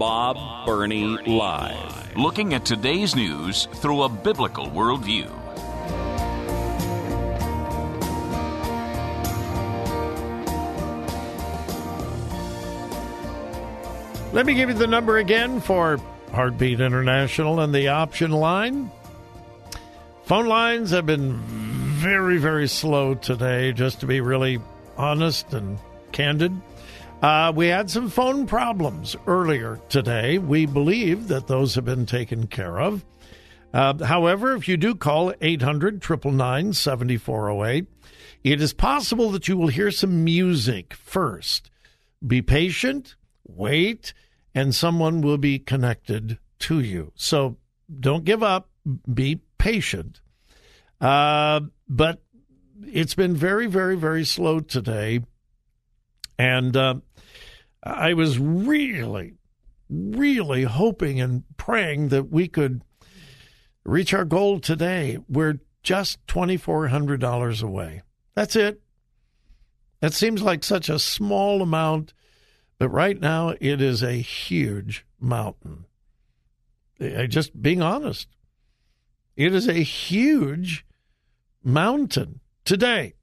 Bob 0.00 0.64
Burney 0.64 1.04
Live. 1.04 2.16
Looking 2.16 2.54
at 2.54 2.64
today's 2.64 3.14
news 3.14 3.66
through 3.66 4.04
a 4.04 4.08
biblical 4.08 4.64
worldview. 4.68 5.28
Let 14.32 14.46
me 14.46 14.54
give 14.54 14.70
you 14.70 14.74
the 14.74 14.86
number 14.86 15.18
again 15.18 15.60
for 15.60 15.98
Heartbeat 16.32 16.80
International 16.80 17.60
and 17.60 17.74
the 17.74 17.88
option 17.88 18.30
line. 18.30 18.90
Phone 20.24 20.46
lines 20.46 20.92
have 20.92 21.04
been 21.04 21.36
very, 21.36 22.38
very 22.38 22.68
slow 22.68 23.16
today, 23.16 23.72
just 23.72 24.00
to 24.00 24.06
be 24.06 24.22
really 24.22 24.60
honest 24.96 25.52
and 25.52 25.78
candid. 26.10 26.58
Uh, 27.22 27.52
we 27.54 27.66
had 27.66 27.90
some 27.90 28.08
phone 28.08 28.46
problems 28.46 29.14
earlier 29.26 29.78
today. 29.90 30.38
We 30.38 30.64
believe 30.64 31.28
that 31.28 31.46
those 31.46 31.74
have 31.74 31.84
been 31.84 32.06
taken 32.06 32.46
care 32.46 32.80
of. 32.80 33.04
Uh, 33.74 34.02
however, 34.04 34.54
if 34.56 34.66
you 34.68 34.78
do 34.78 34.94
call 34.94 35.32
800 35.40 36.02
999 36.02 36.72
7408, 36.72 37.86
it 38.42 38.62
is 38.62 38.72
possible 38.72 39.30
that 39.32 39.48
you 39.48 39.56
will 39.58 39.68
hear 39.68 39.90
some 39.90 40.24
music 40.24 40.94
first. 40.94 41.70
Be 42.26 42.40
patient, 42.40 43.16
wait, 43.46 44.14
and 44.54 44.74
someone 44.74 45.20
will 45.20 45.38
be 45.38 45.58
connected 45.58 46.38
to 46.60 46.80
you. 46.80 47.12
So 47.16 47.58
don't 47.98 48.24
give 48.24 48.42
up, 48.42 48.70
be 49.12 49.42
patient. 49.58 50.20
Uh, 51.00 51.60
but 51.86 52.22
it's 52.86 53.14
been 53.14 53.36
very, 53.36 53.66
very, 53.66 53.96
very 53.96 54.24
slow 54.24 54.60
today. 54.60 55.20
And 56.38 56.74
uh, 56.74 56.94
I 57.82 58.14
was 58.14 58.38
really, 58.38 59.34
really 59.88 60.64
hoping 60.64 61.20
and 61.20 61.44
praying 61.56 62.08
that 62.08 62.30
we 62.30 62.48
could 62.48 62.82
reach 63.84 64.12
our 64.12 64.24
goal 64.24 64.60
today. 64.60 65.18
We're 65.28 65.60
just 65.82 66.24
$2,400 66.26 67.62
away. 67.62 68.02
That's 68.34 68.54
it. 68.56 68.82
That 70.00 70.12
seems 70.12 70.42
like 70.42 70.64
such 70.64 70.88
a 70.88 70.98
small 70.98 71.62
amount, 71.62 72.12
but 72.78 72.88
right 72.90 73.18
now 73.18 73.54
it 73.60 73.80
is 73.80 74.02
a 74.02 74.12
huge 74.12 75.04
mountain. 75.18 75.86
Just 76.98 77.60
being 77.60 77.82
honest. 77.82 78.28
It 79.36 79.54
is 79.54 79.68
a 79.68 79.74
huge 79.74 80.84
mountain 81.64 82.40
today. 82.64 83.14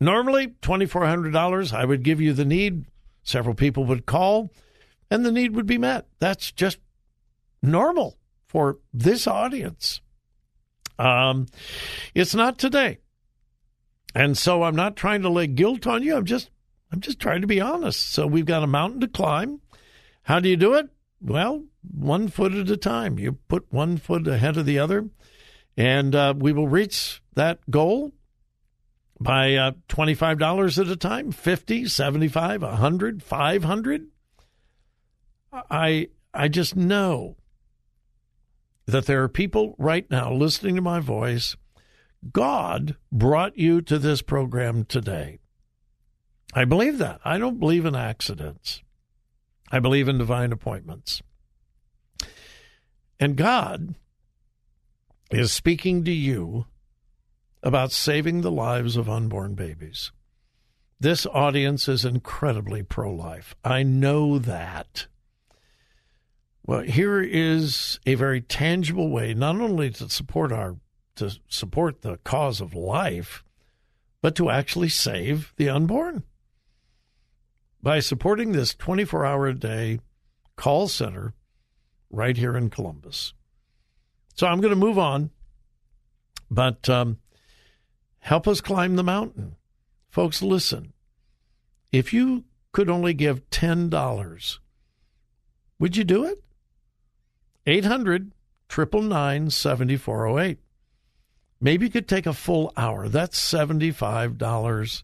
Normally, 0.00 0.48
$2,400, 0.62 1.72
I 1.72 1.84
would 1.84 2.02
give 2.02 2.20
you 2.20 2.32
the 2.32 2.44
need. 2.44 2.86
Several 3.22 3.54
people 3.54 3.84
would 3.84 4.06
call, 4.06 4.52
and 5.10 5.24
the 5.24 5.32
need 5.32 5.54
would 5.54 5.66
be 5.66 5.78
met. 5.78 6.06
That's 6.18 6.50
just 6.52 6.78
normal 7.62 8.18
for 8.46 8.78
this 8.92 9.26
audience. 9.26 10.00
Um, 10.98 11.46
it's 12.14 12.34
not 12.34 12.58
today. 12.58 12.98
And 14.14 14.36
so 14.36 14.62
I'm 14.62 14.76
not 14.76 14.96
trying 14.96 15.22
to 15.22 15.30
lay 15.30 15.46
guilt 15.46 15.86
on 15.86 16.02
you. 16.02 16.16
I'm 16.16 16.26
just 16.26 16.50
I'm 16.92 17.00
just 17.00 17.18
trying 17.18 17.40
to 17.40 17.46
be 17.46 17.60
honest. 17.60 18.12
So 18.12 18.26
we've 18.26 18.44
got 18.44 18.62
a 18.62 18.66
mountain 18.66 19.00
to 19.00 19.08
climb. 19.08 19.60
How 20.24 20.40
do 20.40 20.48
you 20.48 20.56
do 20.56 20.74
it? 20.74 20.90
Well, 21.20 21.64
one 21.90 22.28
foot 22.28 22.52
at 22.52 22.70
a 22.70 22.76
time. 22.76 23.18
You 23.18 23.32
put 23.48 23.72
one 23.72 23.96
foot 23.96 24.26
ahead 24.28 24.56
of 24.56 24.66
the 24.66 24.78
other, 24.78 25.08
and 25.76 26.14
uh, 26.14 26.34
we 26.36 26.52
will 26.52 26.68
reach 26.68 27.22
that 27.34 27.58
goal 27.70 28.12
by 29.22 29.54
uh, 29.54 29.72
$25 29.88 30.78
at 30.78 30.88
a 30.88 30.96
time 30.96 31.32
50 31.32 31.86
75 31.86 32.62
100 32.62 33.22
500 33.22 34.06
i 35.70 36.08
i 36.34 36.48
just 36.48 36.74
know 36.74 37.36
that 38.86 39.06
there 39.06 39.22
are 39.22 39.28
people 39.28 39.74
right 39.78 40.10
now 40.10 40.32
listening 40.32 40.76
to 40.76 40.82
my 40.82 41.00
voice. 41.00 41.56
God 42.32 42.96
brought 43.10 43.58
you 43.58 43.80
to 43.82 43.98
this 43.98 44.22
program 44.22 44.84
today. 44.84 45.38
I 46.54 46.64
believe 46.64 46.98
that. 46.98 47.20
I 47.24 47.38
don't 47.38 47.58
believe 47.58 47.86
in 47.86 47.96
accidents. 47.96 48.82
I 49.70 49.78
believe 49.78 50.08
in 50.08 50.18
divine 50.18 50.52
appointments. 50.52 51.22
And 53.18 53.36
god 53.36 53.94
is 55.30 55.52
speaking 55.52 56.04
to 56.04 56.12
you 56.12 56.66
about 57.62 57.92
saving 57.92 58.40
the 58.40 58.50
lives 58.50 58.96
of 58.96 59.08
unborn 59.08 59.54
babies. 59.54 60.10
This 60.98 61.26
audience 61.26 61.88
is 61.88 62.04
incredibly 62.04 62.82
pro 62.82 63.12
life. 63.12 63.54
I 63.64 63.82
know 63.82 64.38
that. 64.38 65.06
Well, 66.64 66.82
here 66.82 67.20
is 67.20 67.98
a 68.06 68.14
very 68.14 68.40
tangible 68.40 69.10
way 69.10 69.34
not 69.34 69.56
only 69.56 69.90
to 69.90 70.08
support 70.08 70.52
our 70.52 70.76
to 71.16 71.30
support 71.48 72.02
the 72.02 72.18
cause 72.18 72.60
of 72.60 72.74
life, 72.74 73.44
but 74.22 74.34
to 74.36 74.48
actually 74.48 74.88
save 74.88 75.52
the 75.56 75.68
unborn. 75.68 76.22
By 77.82 78.00
supporting 78.00 78.52
this 78.52 78.74
24 78.74 79.26
hour 79.26 79.48
a 79.48 79.54
day 79.54 79.98
call 80.56 80.88
center 80.88 81.34
right 82.10 82.36
here 82.36 82.56
in 82.56 82.70
Columbus. 82.70 83.34
So 84.34 84.46
I'm 84.46 84.60
going 84.60 84.70
to 84.70 84.76
move 84.76 84.98
on, 84.98 85.30
but 86.50 86.88
um, 86.88 87.18
Help 88.22 88.46
us 88.46 88.60
climb 88.60 88.94
the 88.94 89.02
mountain. 89.02 89.56
Folks, 90.08 90.42
listen. 90.42 90.92
If 91.90 92.12
you 92.12 92.44
could 92.70 92.88
only 92.88 93.14
give 93.14 93.50
$10, 93.50 94.58
would 95.80 95.96
you 95.96 96.04
do 96.04 96.24
it? 96.24 96.42
800 97.66 98.30
999 98.68 99.50
7408. 99.50 100.58
Maybe 101.60 101.86
you 101.86 101.90
could 101.90 102.08
take 102.08 102.26
a 102.26 102.32
full 102.32 102.72
hour. 102.76 103.08
That's 103.08 103.38
$75. 103.38 105.02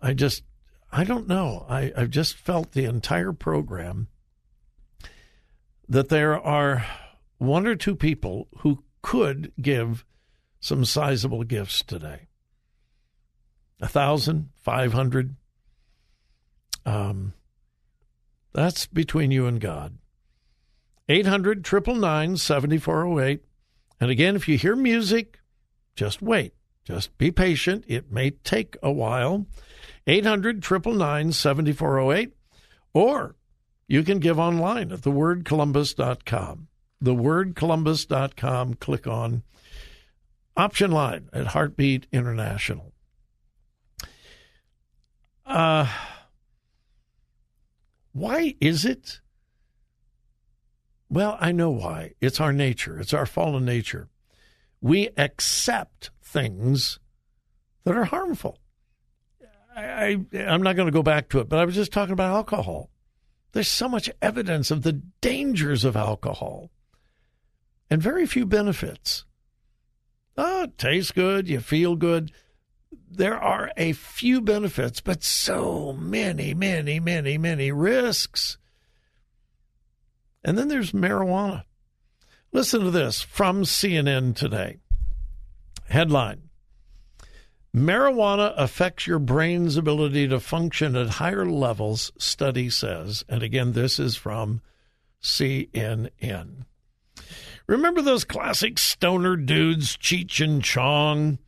I 0.00 0.12
just, 0.14 0.42
I 0.90 1.04
don't 1.04 1.28
know. 1.28 1.66
I, 1.68 1.92
I've 1.94 2.10
just 2.10 2.34
felt 2.34 2.72
the 2.72 2.86
entire 2.86 3.34
program 3.34 4.08
that 5.86 6.08
there 6.08 6.40
are 6.40 6.86
one 7.36 7.66
or 7.66 7.76
two 7.76 7.94
people 7.94 8.48
who 8.60 8.82
could 9.02 9.52
give 9.60 10.06
some 10.64 10.82
sizable 10.82 11.44
gifts 11.44 11.82
today. 11.82 12.20
A 13.82 13.86
thousand, 13.86 14.48
five 14.62 14.94
hundred. 14.94 15.36
Um, 16.86 17.34
that's 18.54 18.86
between 18.86 19.30
you 19.30 19.46
and 19.46 19.60
God. 19.60 19.98
800 21.06 21.58
999 21.70 22.38
7408. 22.38 23.44
And 24.00 24.10
again, 24.10 24.36
if 24.36 24.48
you 24.48 24.56
hear 24.56 24.74
music, 24.74 25.40
just 25.96 26.22
wait. 26.22 26.54
Just 26.82 27.16
be 27.18 27.30
patient. 27.30 27.84
It 27.86 28.10
may 28.10 28.30
take 28.30 28.78
a 28.82 28.90
while. 28.90 29.46
800 30.06 30.62
999 30.62 31.32
7408. 31.32 32.32
Or 32.94 33.36
you 33.86 34.02
can 34.02 34.18
give 34.18 34.38
online 34.38 34.92
at 34.92 35.00
thewordcolumbus.com. 35.00 36.68
Thewordcolumbus.com. 37.02 38.74
Click 38.74 39.06
on 39.06 39.42
option 40.56 40.90
line 40.90 41.28
at 41.32 41.48
Heartbeat 41.48 42.06
International. 42.12 42.92
Uh, 45.46 45.86
why 48.12 48.54
is 48.60 48.84
it? 48.84 49.20
Well, 51.08 51.36
I 51.40 51.52
know 51.52 51.70
why. 51.70 52.12
It's 52.20 52.40
our 52.40 52.52
nature, 52.52 52.98
it's 52.98 53.14
our 53.14 53.26
fallen 53.26 53.64
nature. 53.64 54.08
We 54.80 55.10
accept 55.16 56.10
things 56.22 56.98
that 57.84 57.96
are 57.96 58.04
harmful. 58.04 58.58
I, 59.76 59.82
I, 60.32 60.38
I'm 60.38 60.62
not 60.62 60.76
going 60.76 60.86
to 60.86 60.92
go 60.92 61.02
back 61.02 61.28
to 61.30 61.40
it, 61.40 61.48
but 61.48 61.58
I 61.58 61.64
was 61.64 61.74
just 61.74 61.92
talking 61.92 62.12
about 62.12 62.34
alcohol. 62.34 62.90
There's 63.52 63.68
so 63.68 63.88
much 63.88 64.10
evidence 64.20 64.70
of 64.70 64.82
the 64.82 65.00
dangers 65.20 65.84
of 65.84 65.96
alcohol 65.96 66.70
and 67.88 68.02
very 68.02 68.26
few 68.26 68.46
benefits. 68.46 69.24
Oh, 70.36 70.64
it 70.64 70.78
tastes 70.78 71.12
good. 71.12 71.48
You 71.48 71.60
feel 71.60 71.96
good. 71.96 72.32
There 73.10 73.38
are 73.38 73.70
a 73.76 73.92
few 73.92 74.40
benefits, 74.40 75.00
but 75.00 75.22
so 75.22 75.92
many, 75.92 76.54
many, 76.54 76.98
many, 76.98 77.38
many 77.38 77.70
risks. 77.70 78.58
And 80.44 80.58
then 80.58 80.68
there's 80.68 80.92
marijuana. 80.92 81.64
Listen 82.52 82.82
to 82.82 82.90
this 82.90 83.22
from 83.22 83.62
CNN 83.62 84.36
today. 84.36 84.78
Headline 85.88 86.50
Marijuana 87.74 88.54
affects 88.56 89.08
your 89.08 89.18
brain's 89.18 89.76
ability 89.76 90.28
to 90.28 90.38
function 90.38 90.94
at 90.94 91.08
higher 91.08 91.44
levels, 91.44 92.12
study 92.18 92.70
says. 92.70 93.24
And 93.28 93.42
again, 93.42 93.72
this 93.72 93.98
is 93.98 94.14
from 94.14 94.60
CNN. 95.20 96.66
Remember 97.66 98.02
those 98.02 98.24
classic 98.24 98.78
stoner 98.78 99.36
dudes, 99.36 99.96
Cheech 99.96 100.44
and 100.44 100.62
Chong, 100.62 101.38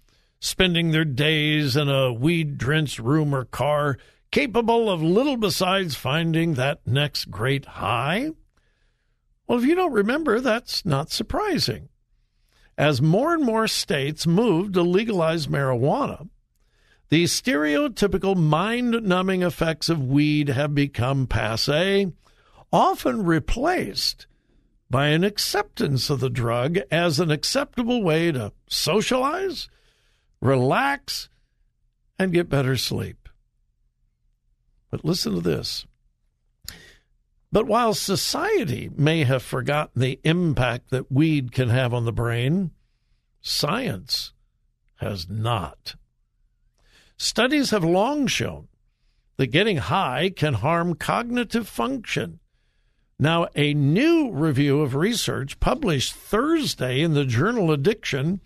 spending 0.41 0.91
their 0.91 1.05
days 1.05 1.77
in 1.77 1.91
a 1.91 2.11
weed 2.11 2.57
drenched 2.57 2.99
room 2.99 3.35
or 3.35 3.45
car, 3.45 3.99
capable 4.31 4.91
of 4.91 5.03
little 5.03 5.37
besides 5.37 5.95
finding 5.95 6.55
that 6.55 6.87
next 6.87 7.31
great 7.31 7.67
high? 7.67 8.31
Well, 9.47 9.59
if 9.59 9.65
you 9.65 9.75
don't 9.75 9.93
remember, 9.93 10.41
that's 10.41 10.87
not 10.87 11.11
surprising. 11.11 11.91
As 12.79 13.03
more 13.03 13.35
and 13.35 13.45
more 13.45 13.69
states 13.69 14.27
move 14.27 14.73
to 14.73 14.83
legalize 14.83 15.49
marijuana, 15.49 16.31
the 17.11 17.25
stereotypical 17.25 18.37
mind 18.37 19.03
numbing 19.03 19.43
effects 19.43 19.91
of 19.91 20.03
weed 20.03 20.49
have 20.49 20.75
become 20.75 21.27
passe, 21.27 22.11
often 22.73 23.25
replaced 23.25 24.27
by 24.89 25.09
an 25.09 25.25
acceptance 25.25 26.11
of 26.11 26.21
the 26.21 26.31
drug 26.31 26.79
as 26.91 27.19
an 27.19 27.31
acceptable 27.31 28.03
way 28.03 28.31
to 28.33 28.53
socialize, 28.69 29.69
relax, 30.41 31.29
and 32.19 32.33
get 32.33 32.49
better 32.49 32.77
sleep. 32.77 33.29
But 34.91 35.05
listen 35.05 35.35
to 35.35 35.41
this. 35.41 35.87
But 37.53 37.67
while 37.67 37.95
society 37.95 38.91
may 38.95 39.25
have 39.25 39.43
forgotten 39.43 40.01
the 40.01 40.21
impact 40.25 40.91
that 40.91 41.11
weed 41.11 41.53
can 41.53 41.71
have 41.71 41.95
on 41.95 42.05
the 42.05 42.13
brain, 42.13 42.71
science 43.41 44.33
has 44.97 45.29
not. 45.29 45.95
Studies 47.17 47.71
have 47.71 47.85
long 47.85 48.27
shown 48.27 48.69
that 49.37 49.49
getting 49.49 49.79
high 49.79 50.31
can 50.35 50.55
harm 50.55 50.95
cognitive 50.95 51.69
function. 51.69 52.41
Now, 53.19 53.49
a 53.55 53.73
new 53.73 54.31
review 54.31 54.83
of 54.83 54.95
research 54.95 55.59
published 55.59 56.15
Thursday 56.15 57.01
in 57.01 57.15
the 57.15 57.25
journal 57.25 57.73
Addiction 57.73 58.43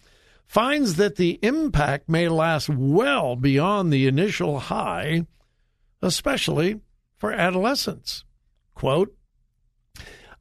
finds 0.47 0.95
that 0.95 1.17
the 1.17 1.41
impact 1.43 2.09
may 2.09 2.29
last 2.29 2.69
well 2.69 3.35
beyond 3.35 3.93
the 3.93 4.07
initial 4.07 4.61
high, 4.61 5.27
especially 6.03 6.81
for 7.19 7.33
adolescents. 7.33 8.25
Quote, 8.75 9.17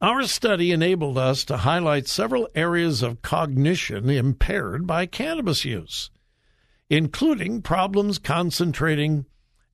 our 0.02 0.24
study 0.24 0.72
enabled 0.72 1.18
us 1.18 1.44
to 1.46 1.58
highlight 1.58 2.08
several 2.08 2.48
areas 2.56 3.02
of 3.04 3.22
cognition 3.22 4.10
impaired 4.10 4.88
by 4.88 5.06
cannabis 5.06 5.66
use, 5.66 6.10
including 6.90 7.62
problems 7.62 8.18
concentrating 8.18 9.26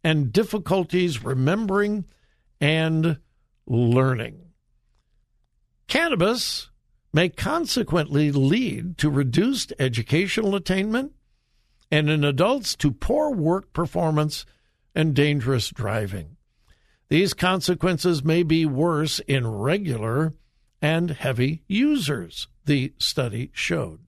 and 0.03 0.33
difficulties 0.33 1.23
remembering 1.23 2.05
and 2.59 3.19
learning. 3.67 4.44
Cannabis 5.87 6.69
may 7.13 7.29
consequently 7.29 8.31
lead 8.31 8.97
to 8.97 9.09
reduced 9.09 9.71
educational 9.79 10.55
attainment 10.55 11.13
and 11.91 12.09
in 12.09 12.23
adults 12.23 12.75
to 12.75 12.91
poor 12.91 13.31
work 13.31 13.71
performance 13.71 14.45
and 14.93 15.15
dangerous 15.15 15.69
driving. 15.69 16.37
These 17.09 17.33
consequences 17.33 18.23
may 18.23 18.43
be 18.43 18.65
worse 18.65 19.19
in 19.19 19.47
regular 19.47 20.33
and 20.81 21.11
heavy 21.11 21.63
users, 21.67 22.47
the 22.65 22.93
study 22.97 23.51
showed. 23.53 23.99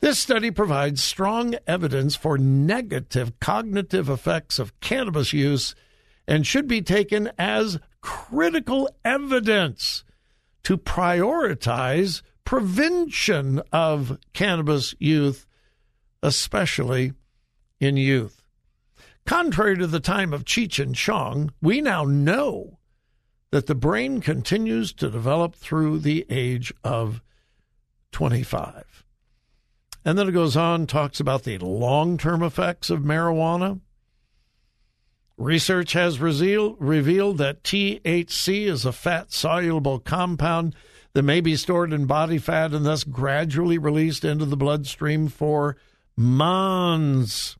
This 0.00 0.18
study 0.18 0.50
provides 0.50 1.02
strong 1.02 1.54
evidence 1.66 2.16
for 2.16 2.36
negative 2.36 3.38
cognitive 3.38 4.08
effects 4.08 4.58
of 4.58 4.78
cannabis 4.80 5.32
use 5.32 5.76
and 6.26 6.46
should 6.46 6.66
be 6.66 6.82
taken 6.82 7.30
as 7.38 7.78
critical 8.00 8.88
evidence 9.04 10.02
to 10.64 10.76
prioritize 10.76 12.22
prevention 12.44 13.62
of 13.72 14.18
cannabis 14.32 14.94
youth, 14.98 15.46
especially 16.22 17.12
in 17.80 17.96
youth. 17.96 18.42
Contrary 19.24 19.76
to 19.78 19.86
the 19.86 20.00
time 20.00 20.32
of 20.32 20.44
Cheech 20.44 20.82
and 20.82 20.94
Chong, 20.94 21.52
we 21.60 21.80
now 21.80 22.04
know 22.04 22.78
that 23.50 23.66
the 23.66 23.74
brain 23.74 24.20
continues 24.20 24.92
to 24.94 25.10
develop 25.10 25.54
through 25.54 25.98
the 25.98 26.26
age 26.28 26.72
of 26.82 27.22
25. 28.10 29.04
And 30.04 30.18
then 30.18 30.28
it 30.28 30.32
goes 30.32 30.56
on, 30.56 30.86
talks 30.86 31.20
about 31.20 31.44
the 31.44 31.58
long 31.58 32.18
term 32.18 32.42
effects 32.42 32.90
of 32.90 33.00
marijuana. 33.00 33.80
Research 35.36 35.94
has 35.94 36.20
revealed, 36.20 37.38
that 37.38 37.62
THC 37.62 38.66
is 38.66 38.84
a 38.84 38.92
fat 38.92 39.32
soluble 39.32 39.98
compound 39.98 40.74
that 41.14 41.22
may 41.22 41.40
be 41.40 41.56
stored 41.56 41.92
in 41.92 42.06
body 42.06 42.38
fat 42.38 42.72
and 42.72 42.86
thus 42.86 43.04
gradually 43.04 43.78
released 43.78 44.24
into 44.24 44.44
the 44.44 44.56
bloodstream 44.56 45.28
for 45.28 45.76
months. 46.16 47.56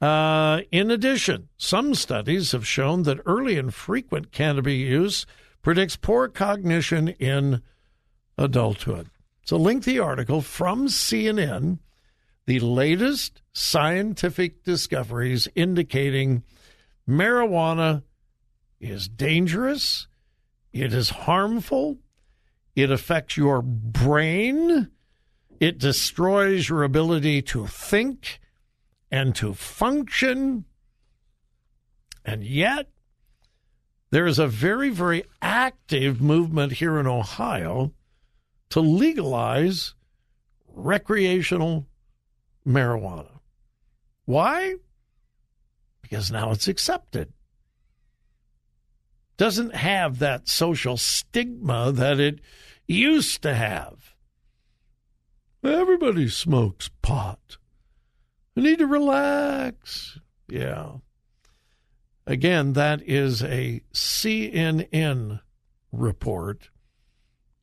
Uh, 0.00 0.62
in 0.70 0.90
addition, 0.90 1.48
some 1.56 1.94
studies 1.94 2.52
have 2.52 2.66
shown 2.66 3.04
that 3.04 3.20
early 3.24 3.58
and 3.58 3.72
frequent 3.72 4.32
cannabis 4.32 4.74
use 4.74 5.26
predicts 5.62 5.96
poor 5.96 6.28
cognition 6.28 7.08
in 7.08 7.62
adulthood. 8.36 9.08
It's 9.42 9.52
a 9.52 9.56
lengthy 9.56 9.98
article 9.98 10.40
from 10.40 10.88
CNN, 10.88 11.78
the 12.46 12.60
latest 12.60 13.41
scientific 13.52 14.64
discoveries 14.64 15.48
indicating 15.54 16.42
marijuana 17.08 18.02
is 18.80 19.08
dangerous, 19.08 20.06
it 20.72 20.92
is 20.92 21.10
harmful, 21.10 21.98
it 22.74 22.90
affects 22.90 23.36
your 23.36 23.62
brain, 23.62 24.90
it 25.60 25.78
destroys 25.78 26.68
your 26.68 26.82
ability 26.82 27.42
to 27.42 27.66
think 27.66 28.40
and 29.10 29.34
to 29.36 29.54
function. 29.54 30.64
And 32.24 32.42
yet, 32.42 32.88
there 34.10 34.26
is 34.26 34.38
a 34.38 34.48
very, 34.48 34.90
very 34.90 35.24
active 35.40 36.20
movement 36.20 36.72
here 36.72 36.98
in 36.98 37.06
Ohio 37.06 37.92
to 38.70 38.80
legalize 38.80 39.94
recreational 40.66 41.86
marijuana. 42.66 43.31
Why? 44.24 44.74
Because 46.00 46.30
now 46.30 46.50
it's 46.50 46.68
accepted. 46.68 47.32
Doesn't 49.36 49.74
have 49.74 50.18
that 50.18 50.48
social 50.48 50.96
stigma 50.96 51.90
that 51.92 52.20
it 52.20 52.40
used 52.86 53.42
to 53.42 53.54
have. 53.54 54.14
Everybody 55.64 56.28
smokes 56.28 56.90
pot. 57.02 57.56
I 58.56 58.60
need 58.60 58.78
to 58.78 58.86
relax. 58.86 60.18
Yeah. 60.48 60.96
Again, 62.26 62.74
that 62.74 63.02
is 63.02 63.42
a 63.42 63.82
CNN 63.92 65.40
report 65.90 66.70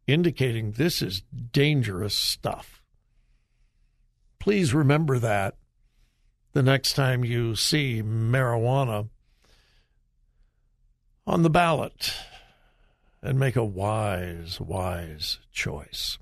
indicating 0.08 0.72
this 0.72 1.02
is 1.02 1.24
dangerous 1.52 2.16
stuff. 2.16 2.82
Please 4.40 4.74
remember 4.74 5.20
that 5.20 5.56
the 6.54 6.64
next 6.64 6.94
time 6.94 7.24
you 7.24 7.56
see 7.56 8.02
marijuana 8.02 9.10
on 11.28 11.44
the 11.44 11.50
ballot 11.50 12.14
and 13.22 13.40
make 13.40 13.56
a 13.56 13.64
wise, 13.64 14.60
wise 14.60 15.40
choice. 15.52 16.18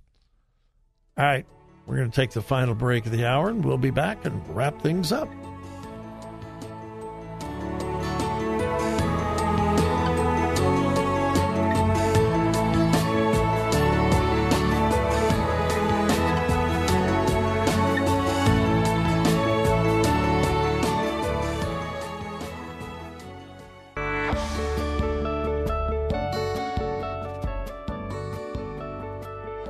All 1.17 1.25
right. 1.25 1.45
We're 1.85 1.95
going 1.95 2.11
to 2.11 2.15
take 2.15 2.31
the 2.31 2.41
final 2.41 2.75
break 2.75 3.05
of 3.05 3.13
the 3.13 3.25
hour 3.25 3.49
and 3.49 3.63
we'll 3.63 3.77
be 3.77 3.91
back 3.91 4.25
and 4.25 4.45
wrap 4.53 4.81
things 4.81 5.13
up. 5.13 5.29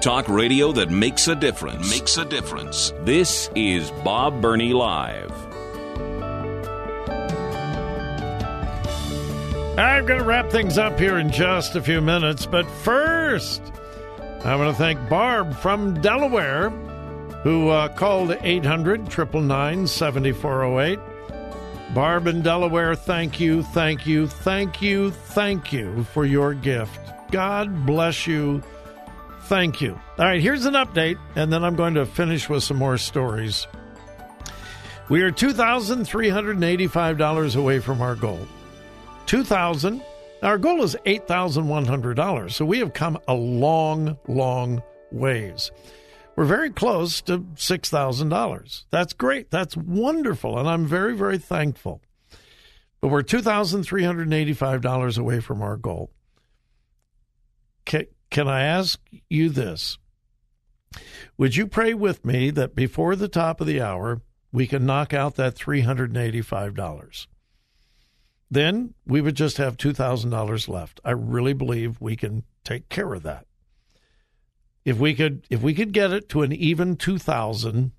Talk 0.08 0.30
radio 0.30 0.72
that 0.72 0.90
makes 0.90 1.28
a 1.28 1.36
difference. 1.36 1.90
Makes 1.90 2.16
a 2.16 2.24
difference. 2.24 2.94
This 3.02 3.50
is 3.56 3.92
Bob 4.06 4.42
Burney 4.42 4.72
Live. 4.72 5.34
I'm 9.78 10.06
going 10.06 10.18
to 10.18 10.24
wrap 10.24 10.50
things 10.50 10.78
up 10.78 10.98
here 10.98 11.18
in 11.18 11.30
just 11.30 11.76
a 11.76 11.82
few 11.82 12.00
minutes, 12.00 12.46
but 12.46 12.66
first, 12.86 13.62
I 14.46 14.56
want 14.56 14.74
to 14.74 14.82
thank 14.82 15.10
Barb 15.10 15.54
from 15.58 16.00
Delaware 16.00 16.70
who 17.44 17.68
uh, 17.68 17.90
called 17.90 18.32
800 18.32 19.00
999 19.02 19.88
7408. 19.88 21.00
Barb 21.94 22.28
in 22.28 22.42
Delaware, 22.42 22.96
thank 22.96 23.42
you, 23.42 23.62
thank 23.62 24.08
you, 24.08 24.28
thank 24.28 24.82
you, 24.82 25.12
thank 25.12 25.74
you 25.74 26.06
for 26.06 26.26
your 26.26 26.54
gift. 26.54 27.02
God 27.30 27.86
bless 27.86 28.26
you 28.26 28.64
Thank 29.48 29.80
you. 29.80 29.98
All 30.20 30.25
right, 30.25 30.42
here's 30.42 30.66
an 30.66 30.74
update, 30.74 31.18
and 31.38 31.54
then 31.54 31.63
I'm 31.63 31.77
going 31.77 31.94
to 31.94 32.06
finish 32.06 32.50
with 32.50 32.63
some 32.63 32.75
more 32.75 32.98
stories. 32.98 33.66
We 35.08 35.22
are 35.22 35.32
$2,385 35.32 37.56
away 37.56 37.80
from 37.80 38.01
our 38.01 38.16
goal. 38.16 38.46
2000 39.27 40.01
Our 40.44 40.58
goal 40.58 40.84
is 40.84 40.98
$8,100. 41.06 42.51
So 42.51 42.66
we 42.66 42.80
have 42.80 42.92
come 42.92 43.18
a 43.30 43.34
long, 43.34 44.18
long 44.27 44.84
ways. 45.13 45.72
We're 46.36 46.44
very 46.44 46.70
close 46.70 47.22
to 47.22 47.39
$6,000. 47.39 48.84
That's 48.92 49.13
great. 49.13 49.50
That's 49.50 49.77
wonderful. 49.77 50.60
And 50.60 50.68
I'm 50.68 50.86
very, 50.86 51.16
very 51.16 51.38
thankful. 51.38 52.01
But 53.00 53.08
we're 53.08 53.24
$2,385 53.24 55.18
away 55.18 55.39
from 55.39 55.62
our 55.62 55.77
goal. 55.77 56.12
Can 58.29 58.48
I 58.48 58.63
ask 58.63 59.00
you 59.29 59.50
this? 59.50 59.98
Would 61.38 61.55
you 61.55 61.67
pray 61.67 61.93
with 61.93 62.25
me 62.25 62.50
that 62.51 62.75
before 62.75 63.15
the 63.15 63.27
top 63.27 63.62
of 63.62 63.67
the 63.67 63.81
hour, 63.81 64.22
we 64.51 64.67
can 64.67 64.86
knock 64.86 65.13
out 65.13 65.36
that 65.36 65.55
$385? 65.55 67.27
Then 68.50 68.93
we 69.05 69.22
would 69.22 69.36
just 69.36 69.57
have 69.57 69.77
$2,000 69.77 70.69
left. 70.69 71.01
I 71.03 71.12
really 71.12 71.53
believe 71.53 72.00
we 72.00 72.15
can 72.15 72.43
take 72.63 72.89
care 72.89 73.13
of 73.13 73.24
that. 73.24 73.46
If 74.86 74.98
we 74.98 75.13
could 75.15 75.46
if 75.50 75.62
we 75.62 75.74
could 75.74 75.91
get 75.91 76.13
it 76.13 76.29
to 76.29 76.43
an 76.43 76.53
even 76.53 76.96
2000, 76.96 77.91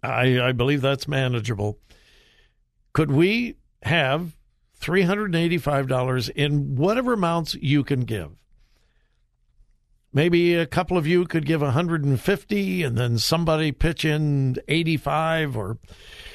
I 0.00 0.40
I 0.40 0.52
believe 0.52 0.80
that's 0.80 1.08
manageable. 1.08 1.80
Could 2.92 3.10
we 3.10 3.56
have 3.82 4.36
$385 4.80 6.30
in 6.30 6.76
whatever 6.76 7.14
amounts 7.14 7.54
you 7.54 7.82
can 7.82 8.02
give? 8.02 8.30
Maybe 10.14 10.54
a 10.54 10.66
couple 10.66 10.98
of 10.98 11.06
you 11.06 11.24
could 11.24 11.46
give 11.46 11.62
150 11.62 12.82
and 12.82 12.98
then 12.98 13.18
somebody 13.18 13.72
pitch 13.72 14.04
in 14.04 14.56
85 14.68 15.56
or 15.56 15.78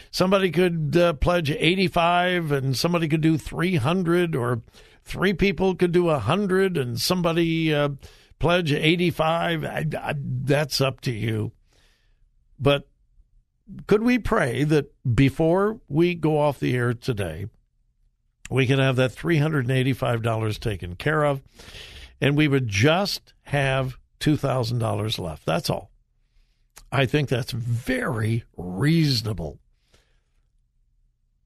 somebody 0.10 0.50
could 0.50 0.98
uh, 0.98 1.13
pledge 1.13 1.51
85 1.51 2.51
and 2.51 2.75
somebody 2.75 3.07
could 3.07 3.22
do 3.22 3.38
300 3.38 4.36
or 4.36 4.63
three 5.03 5.34
people 5.34 5.75
could 5.75 5.91
do 5.91 6.05
100 6.05 6.75
and 6.75 7.00
somebody 7.00 7.72
uh, 7.72 7.89
pledge 8.39 8.74
85 8.74 9.63
I, 9.63 9.86
I, 9.96 10.15
that's 10.17 10.81
up 10.81 11.00
to 11.01 11.12
you. 11.12 11.51
But 12.60 12.88
could 13.86 14.01
we 14.01 14.17
pray 14.17 14.63
that 14.63 14.91
before 15.15 15.81
we 15.88 16.15
go 16.15 16.39
off 16.39 16.60
the 16.60 16.75
air 16.75 16.96
today 16.96 17.46
we 18.50 18.65
can 18.65 18.79
have 18.79 18.96
that 18.96 19.12
$385 19.12 20.60
taken 20.60 20.96
care 20.96 21.24
of 21.24 21.43
and 22.19 22.36
we 22.36 22.48
would 22.48 22.67
just 22.67 23.34
have 23.48 23.98
$2,000 24.20 25.20
left. 25.20 25.46
That's 25.46 25.70
all. 25.70 25.89
I 26.92 27.06
think 27.06 27.30
that's 27.30 27.54
very 27.54 28.44
reasonable. 28.58 29.60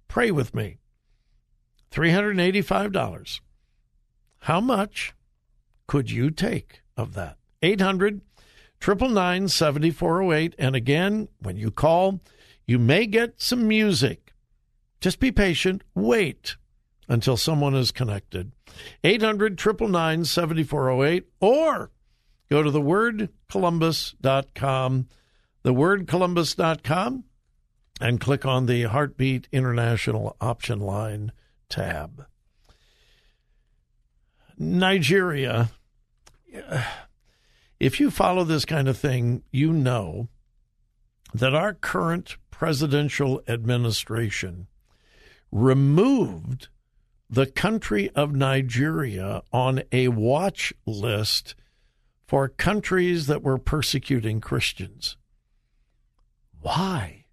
Pray 0.08 0.32
with 0.32 0.56
me. 0.56 0.78
$385. 1.92 3.40
How 4.40 4.60
much 4.60 5.14
could 5.86 6.10
you 6.10 6.32
take 6.32 6.82
of 6.98 7.14
that? 7.14 7.38
800 7.62 8.22
999 8.82 9.48
7408. 9.48 10.56
And 10.58 10.76
again, 10.76 11.28
when 11.40 11.56
you 11.56 11.70
call, 11.70 12.20
you 12.66 12.80
may 12.80 13.06
get 13.06 13.40
some 13.40 13.68
music. 13.68 14.34
Just 15.00 15.20
be 15.20 15.32
patient. 15.32 15.84
Wait 15.94 16.56
until 17.12 17.36
someone 17.36 17.76
is 17.76 17.92
connected. 17.92 18.54
800 19.04 19.60
999 19.60 20.24
7408 20.24 21.28
or 21.42 21.92
go 22.50 22.64
to 22.64 22.72
thewordcolumbus.com, 22.72 25.08
thewordcolumbus.com, 25.66 27.24
and 28.00 28.22
click 28.22 28.46
on 28.46 28.66
the 28.66 28.84
Heartbeat 28.84 29.50
International 29.52 30.38
option 30.40 30.80
line 30.80 31.34
tab. 31.68 32.28
Nigeria. 34.58 35.70
If 37.78 38.00
you 38.00 38.10
follow 38.10 38.46
this 38.46 38.64
kind 38.64 38.88
of 38.88 38.98
thing, 38.98 39.44
you 39.52 39.74
know 39.74 40.30
that 41.34 41.54
our 41.54 41.74
current 41.74 42.38
presidential 42.52 43.42
administration 43.50 44.68
removed 45.52 46.70
the 47.32 47.46
country 47.46 48.10
of 48.10 48.36
Nigeria 48.36 49.42
on 49.54 49.84
a 49.94 50.10
watch 50.10 50.74
list 50.86 51.56
for 52.28 52.50
countries 52.50 53.28
that 53.28 53.42
were 53.42 53.58
persecuting 53.58 54.42
Christians. 54.42 55.16
Why? 56.60 57.26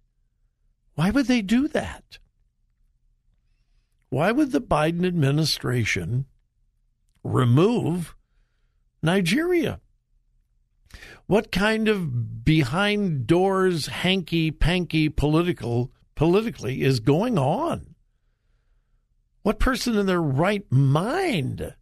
Why 0.95 1.09
would 1.09 1.27
they 1.27 1.41
do 1.41 1.67
that? 1.67 2.17
Why 4.09 4.31
would 4.31 4.53
the 4.53 4.61
Biden 4.61 5.05
administration 5.05 6.25
remove 7.21 8.15
Nigeria? 9.03 9.81
What 11.27 11.51
kind 11.51 11.89
of 11.89 12.43
behind 12.45 13.27
doors 13.27 13.87
hanky 13.87 14.49
panky 14.49 15.09
political 15.09 15.91
politically 16.15 16.81
is 16.81 17.01
going 17.01 17.37
on? 17.37 17.88
What 19.41 19.59
person 19.59 19.97
in 19.97 20.05
their 20.05 20.21
right 20.21 20.69
mind 20.71 21.75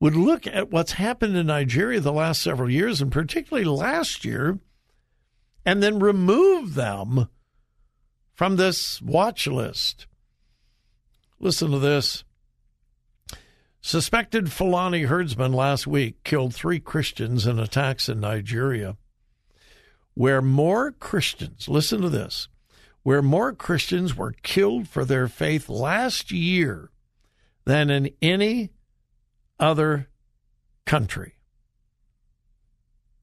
would 0.00 0.16
look 0.16 0.46
at 0.46 0.70
what's 0.70 0.92
happened 0.92 1.36
in 1.36 1.46
Nigeria 1.46 2.00
the 2.00 2.12
last 2.12 2.42
several 2.42 2.70
years, 2.70 3.02
and 3.02 3.12
particularly 3.12 3.66
last 3.66 4.24
year, 4.24 4.58
and 5.64 5.82
then 5.82 5.98
remove 5.98 6.74
them 6.74 7.28
from 8.34 8.56
this 8.56 9.02
watch 9.02 9.46
list? 9.46 10.06
Listen 11.38 11.70
to 11.70 11.78
this. 11.78 12.24
Suspected 13.82 14.52
Fulani 14.52 15.02
herdsmen 15.02 15.52
last 15.52 15.86
week 15.86 16.22
killed 16.22 16.54
three 16.54 16.80
Christians 16.80 17.46
in 17.46 17.58
attacks 17.58 18.08
in 18.08 18.20
Nigeria, 18.20 18.96
where 20.14 20.42
more 20.42 20.92
Christians, 20.92 21.68
listen 21.68 22.02
to 22.02 22.10
this, 22.10 22.48
where 23.02 23.22
more 23.22 23.52
Christians 23.52 24.16
were 24.16 24.34
killed 24.42 24.88
for 24.88 25.04
their 25.04 25.28
faith 25.28 25.68
last 25.68 26.30
year 26.30 26.90
than 27.64 27.90
in 27.90 28.10
any 28.20 28.70
other 29.58 30.08
country. 30.84 31.34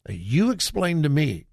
You 0.10 0.51
explain 0.51 1.03
to 1.03 1.10
me 1.10 1.48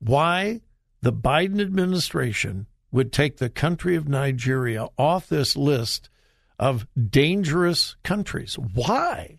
why 0.00 0.60
the 1.02 1.12
Biden 1.12 1.60
administration 1.60 2.66
would 2.90 3.12
take 3.12 3.36
the 3.36 3.50
country 3.50 3.94
of 3.96 4.08
Nigeria 4.08 4.88
off 4.98 5.28
this 5.28 5.56
list 5.56 6.10
of 6.58 6.86
dangerous 7.10 7.96
countries. 8.02 8.58
Why? 8.58 9.38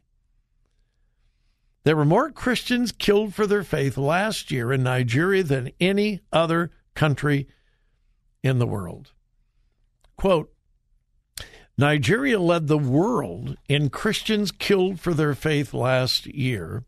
There 1.83 1.95
were 1.95 2.05
more 2.05 2.31
Christians 2.31 2.91
killed 2.91 3.33
for 3.33 3.45
their 3.45 3.63
faith 3.63 3.97
last 3.97 4.51
year 4.51 4.71
in 4.71 4.83
Nigeria 4.83 5.43
than 5.43 5.71
any 5.79 6.21
other 6.31 6.71
country 6.93 7.47
in 8.43 8.59
the 8.59 8.67
world. 8.67 9.13
Quote 10.17 10.53
Nigeria 11.77 12.37
led 12.39 12.67
the 12.67 12.77
world 12.77 13.55
in 13.67 13.89
Christians 13.89 14.51
killed 14.51 14.99
for 14.99 15.13
their 15.13 15.33
faith 15.33 15.73
last 15.73 16.27
year 16.27 16.83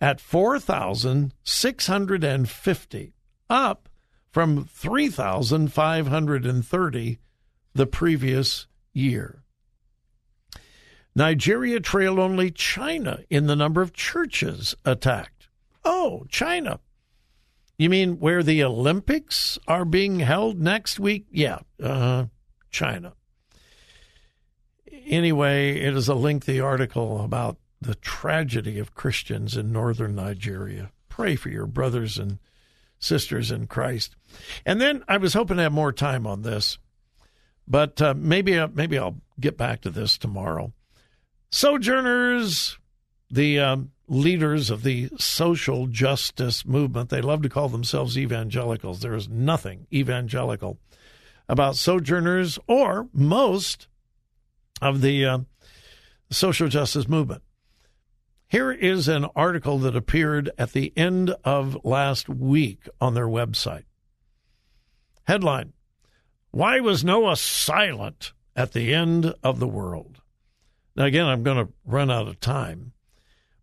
at 0.00 0.20
4,650, 0.20 3.14
up 3.48 3.88
from 4.30 4.64
3,530 4.64 7.18
the 7.74 7.86
previous 7.86 8.66
year. 8.92 9.42
Nigeria 11.14 11.78
trailed 11.78 12.18
only 12.18 12.50
China 12.50 13.20
in 13.28 13.46
the 13.46 13.56
number 13.56 13.82
of 13.82 13.92
churches 13.92 14.74
attacked. 14.84 15.48
Oh, 15.84 16.24
China. 16.30 16.80
You 17.82 17.90
mean 17.90 18.20
where 18.20 18.44
the 18.44 18.62
Olympics 18.62 19.58
are 19.66 19.84
being 19.84 20.20
held 20.20 20.60
next 20.60 21.00
week? 21.00 21.26
Yeah, 21.32 21.58
uh, 21.82 22.26
China. 22.70 23.14
Anyway, 25.04 25.80
it 25.80 25.96
is 25.96 26.06
a 26.06 26.14
lengthy 26.14 26.60
article 26.60 27.24
about 27.24 27.56
the 27.80 27.96
tragedy 27.96 28.78
of 28.78 28.94
Christians 28.94 29.56
in 29.56 29.72
northern 29.72 30.14
Nigeria. 30.14 30.92
Pray 31.08 31.34
for 31.34 31.48
your 31.48 31.66
brothers 31.66 32.18
and 32.18 32.38
sisters 33.00 33.50
in 33.50 33.66
Christ. 33.66 34.14
And 34.64 34.80
then 34.80 35.02
I 35.08 35.16
was 35.16 35.34
hoping 35.34 35.56
to 35.56 35.64
have 35.64 35.72
more 35.72 35.92
time 35.92 36.24
on 36.24 36.42
this, 36.42 36.78
but 37.66 38.00
uh, 38.00 38.14
maybe 38.16 38.56
uh, 38.56 38.68
maybe 38.72 38.96
I'll 38.96 39.18
get 39.40 39.58
back 39.58 39.80
to 39.80 39.90
this 39.90 40.16
tomorrow. 40.16 40.72
Sojourners, 41.50 42.78
the 43.28 43.58
um, 43.58 43.90
leaders 44.12 44.70
of 44.70 44.82
the 44.82 45.08
social 45.18 45.86
justice 45.86 46.66
movement. 46.66 47.08
They 47.08 47.22
love 47.22 47.42
to 47.42 47.48
call 47.48 47.68
themselves 47.68 48.18
evangelicals. 48.18 49.00
There 49.00 49.14
is 49.14 49.28
nothing 49.28 49.86
evangelical 49.92 50.78
about 51.48 51.76
sojourners 51.76 52.58
or 52.66 53.08
most 53.12 53.88
of 54.80 55.00
the 55.00 55.24
uh, 55.24 55.38
social 56.30 56.68
justice 56.68 57.08
movement. 57.08 57.42
Here 58.48 58.70
is 58.70 59.08
an 59.08 59.26
article 59.34 59.78
that 59.78 59.96
appeared 59.96 60.50
at 60.58 60.72
the 60.72 60.92
end 60.94 61.34
of 61.42 61.82
last 61.84 62.28
week 62.28 62.86
on 63.00 63.14
their 63.14 63.26
website. 63.26 63.84
Headline 65.24 65.72
Why 66.50 66.80
was 66.80 67.02
Noah 67.02 67.36
silent 67.36 68.32
at 68.54 68.72
the 68.72 68.92
end 68.92 69.32
of 69.42 69.58
the 69.58 69.68
world? 69.68 70.20
Now, 70.94 71.04
again, 71.04 71.26
I'm 71.26 71.42
going 71.42 71.66
to 71.66 71.72
run 71.86 72.10
out 72.10 72.28
of 72.28 72.40
time, 72.40 72.92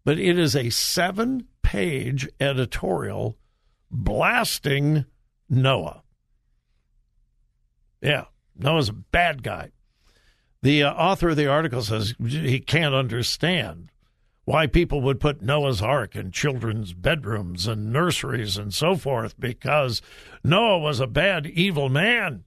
but 0.09 0.17
it 0.17 0.39
is 0.39 0.55
a 0.55 0.71
seven 0.71 1.45
page 1.61 2.27
editorial 2.39 3.37
blasting 3.91 5.05
Noah. 5.47 6.01
Yeah, 8.01 8.25
Noah's 8.57 8.89
a 8.89 8.93
bad 8.93 9.43
guy. 9.43 9.69
The 10.63 10.81
uh, 10.81 10.93
author 10.93 11.29
of 11.29 11.35
the 11.35 11.45
article 11.45 11.83
says 11.83 12.15
he 12.25 12.59
can't 12.59 12.95
understand 12.95 13.91
why 14.45 14.65
people 14.65 14.99
would 15.01 15.19
put 15.19 15.43
Noah's 15.43 15.79
Ark 15.79 16.15
in 16.15 16.31
children's 16.31 16.93
bedrooms 16.93 17.67
and 17.67 17.93
nurseries 17.93 18.57
and 18.57 18.73
so 18.73 18.95
forth 18.95 19.39
because 19.39 20.01
Noah 20.43 20.79
was 20.79 20.99
a 20.99 21.05
bad, 21.05 21.45
evil 21.45 21.87
man. 21.87 22.45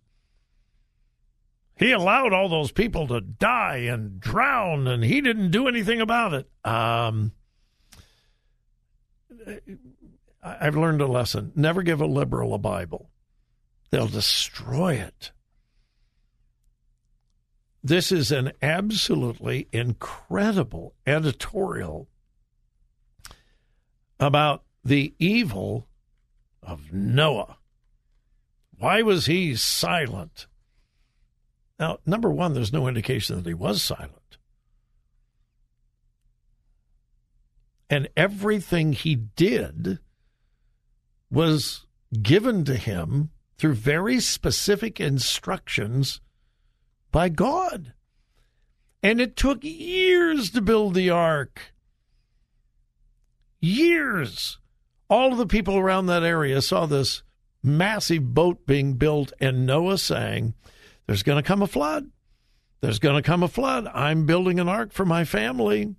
He 1.77 1.93
allowed 1.93 2.33
all 2.33 2.49
those 2.49 2.73
people 2.73 3.07
to 3.07 3.21
die 3.21 3.83
and 3.89 4.19
drown, 4.19 4.89
and 4.89 5.05
he 5.05 5.21
didn't 5.21 5.53
do 5.53 5.69
anything 5.69 6.01
about 6.01 6.35
it. 6.35 6.51
Um, 6.65 7.31
I've 10.43 10.77
learned 10.77 11.01
a 11.01 11.07
lesson. 11.07 11.53
Never 11.55 11.83
give 11.83 12.01
a 12.01 12.07
liberal 12.07 12.55
a 12.55 12.59
Bible, 12.59 13.11
they'll 13.91 14.09
destroy 14.09 14.95
it. 14.95 15.33
This 17.85 18.13
is 18.13 18.31
an 18.31 18.53
absolutely 18.63 19.69
incredible 19.73 20.95
editorial 21.05 22.09
about 24.21 24.63
the 24.85 25.15
evil 25.19 25.89
of 26.63 26.93
Noah. 26.93 27.57
Why 28.79 29.03
was 29.03 29.27
he 29.27 29.57
silent? 29.57 30.47
Now, 31.79 31.99
number 32.07 32.31
one, 32.31 32.55
there's 32.55 32.73
no 32.73 32.87
indication 32.87 33.37
that 33.37 33.47
he 33.47 33.55
was 33.55 33.83
silent. 33.83 34.22
And 37.93 38.09
everything 38.17 38.95
he 38.95 39.15
did 39.15 39.99
was 41.31 41.85
given 42.23 42.65
to 42.65 42.77
him 42.77 43.33
through 43.59 43.75
very 43.75 44.19
specific 44.19 44.99
instructions 44.99 46.23
by 47.11 47.29
God. 47.29 47.93
And 49.03 49.21
it 49.21 49.37
took 49.37 49.63
years 49.63 50.53
to 50.53 50.63
build 50.63 50.95
the 50.95 51.11
ark. 51.11 51.75
Years. 53.61 54.59
All 55.11 55.33
of 55.33 55.37
the 55.37 55.47
people 55.47 55.77
around 55.77 56.07
that 56.07 56.23
area 56.23 56.63
saw 56.63 56.87
this 56.87 57.23
massive 57.63 58.33
boat 58.33 58.67
being 58.67 58.95
built, 58.95 59.35
and 59.39 59.67
Noah 59.67 59.99
saying, 59.99 60.55
There's 61.07 61.23
going 61.23 61.43
to 61.43 61.47
come 61.47 61.61
a 61.61 61.67
flood. 61.67 62.11
There's 62.81 62.99
going 62.99 63.17
to 63.17 63.23
come 63.23 63.43
a 63.43 63.49
flood. 63.49 63.87
I'm 63.89 64.25
building 64.25 64.59
an 64.59 64.69
ark 64.71 64.93
for 64.95 65.05
my 65.05 65.27
family. 65.27 65.95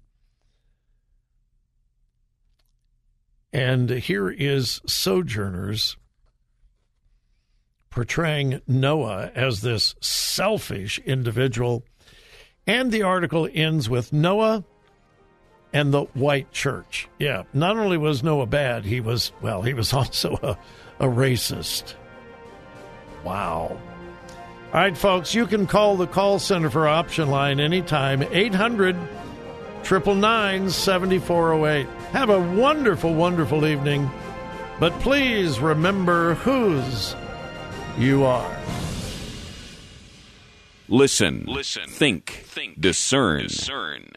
And 3.53 3.89
here 3.89 4.29
is 4.29 4.81
Sojourners 4.87 5.95
portraying 7.91 8.59
Noah 8.67 9.31
as 9.35 9.61
this 9.61 9.93
selfish 10.01 10.97
individual. 11.05 11.83
And 12.65 12.91
the 12.91 13.03
article 13.03 13.47
ends 13.53 13.87
with 13.87 14.11
Noah 14.11 14.63
and 15.71 15.93
the 15.93 16.03
white 16.13 16.51
church. 16.51 17.07
Yeah, 17.19 17.43
not 17.53 17.77
only 17.77 17.97
was 17.97 18.23
Noah 18.23 18.47
bad, 18.47 18.85
he 18.85 18.99
was, 18.99 19.31
well, 19.41 19.61
he 19.61 19.75
was 19.75 19.93
also 19.93 20.39
a, 20.41 21.05
a 21.05 21.07
racist. 21.07 21.93
Wow. 23.23 23.77
All 24.73 24.79
right, 24.79 24.97
folks, 24.97 25.35
you 25.35 25.45
can 25.45 25.67
call 25.67 25.95
the 25.95 26.07
call 26.07 26.39
center 26.39 26.71
for 26.71 26.87
Option 26.87 27.29
Line 27.29 27.59
anytime, 27.59 28.23
800 28.23 28.95
999 29.83 30.69
7408. 30.69 31.87
Have 32.11 32.29
a 32.29 32.39
wonderful, 32.39 33.13
wonderful 33.13 33.65
evening. 33.65 34.09
But 34.79 34.93
please 35.01 35.59
remember 35.59 36.35
whose 36.35 37.15
you 37.97 38.23
are. 38.23 38.57
Listen. 40.87 41.45
Listen. 41.47 41.89
Think. 41.89 42.43
Think. 42.45 42.79
Discern. 42.79 43.43
Discern. 43.43 44.11